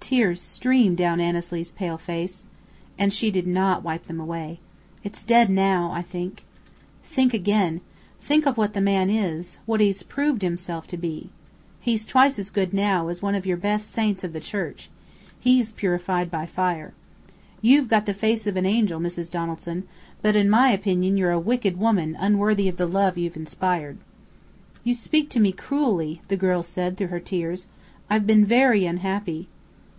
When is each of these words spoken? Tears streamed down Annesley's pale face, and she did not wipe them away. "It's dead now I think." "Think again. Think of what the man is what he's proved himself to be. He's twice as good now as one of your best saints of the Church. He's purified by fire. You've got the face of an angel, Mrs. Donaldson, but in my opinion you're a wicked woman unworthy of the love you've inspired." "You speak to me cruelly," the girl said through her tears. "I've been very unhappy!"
Tears 0.00 0.40
streamed 0.40 0.96
down 0.96 1.20
Annesley's 1.20 1.70
pale 1.70 1.98
face, 1.98 2.46
and 2.98 3.12
she 3.12 3.30
did 3.30 3.46
not 3.46 3.82
wipe 3.82 4.04
them 4.04 4.18
away. 4.18 4.58
"It's 5.04 5.22
dead 5.22 5.50
now 5.50 5.92
I 5.92 6.00
think." 6.00 6.46
"Think 7.04 7.34
again. 7.34 7.82
Think 8.18 8.46
of 8.46 8.56
what 8.56 8.72
the 8.72 8.80
man 8.80 9.10
is 9.10 9.58
what 9.66 9.80
he's 9.80 10.02
proved 10.02 10.40
himself 10.40 10.86
to 10.86 10.96
be. 10.96 11.28
He's 11.78 12.06
twice 12.06 12.38
as 12.38 12.48
good 12.48 12.72
now 12.72 13.08
as 13.08 13.20
one 13.20 13.34
of 13.34 13.44
your 13.44 13.58
best 13.58 13.90
saints 13.90 14.24
of 14.24 14.32
the 14.32 14.40
Church. 14.40 14.88
He's 15.38 15.72
purified 15.72 16.30
by 16.30 16.46
fire. 16.46 16.94
You've 17.60 17.88
got 17.88 18.06
the 18.06 18.14
face 18.14 18.46
of 18.46 18.56
an 18.56 18.64
angel, 18.64 18.98
Mrs. 19.00 19.30
Donaldson, 19.30 19.86
but 20.22 20.34
in 20.34 20.48
my 20.48 20.70
opinion 20.70 21.18
you're 21.18 21.32
a 21.32 21.38
wicked 21.40 21.76
woman 21.78 22.16
unworthy 22.18 22.66
of 22.66 22.78
the 22.78 22.86
love 22.86 23.18
you've 23.18 23.36
inspired." 23.36 23.98
"You 24.84 24.94
speak 24.94 25.28
to 25.30 25.40
me 25.40 25.52
cruelly," 25.52 26.22
the 26.28 26.36
girl 26.38 26.62
said 26.62 26.96
through 26.96 27.08
her 27.08 27.20
tears. 27.20 27.66
"I've 28.08 28.26
been 28.26 28.46
very 28.46 28.86
unhappy!" 28.86 29.48